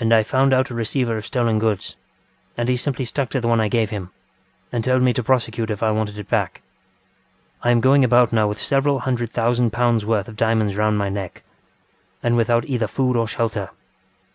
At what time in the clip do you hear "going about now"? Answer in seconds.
7.82-8.48